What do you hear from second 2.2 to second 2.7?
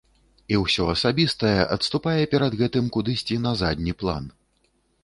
перад